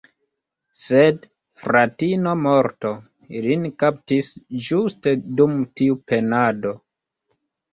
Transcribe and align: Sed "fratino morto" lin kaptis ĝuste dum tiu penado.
Sed 0.83 1.27
"fratino 1.65 2.33
morto" 2.45 2.93
lin 3.47 3.67
kaptis 3.85 4.31
ĝuste 4.69 5.15
dum 5.43 5.55
tiu 5.83 5.99
penado. 6.13 6.75